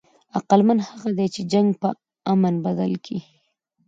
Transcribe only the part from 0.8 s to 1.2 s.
هغه